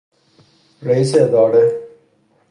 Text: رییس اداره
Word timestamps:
رییس 0.81 1.15
اداره 1.15 1.79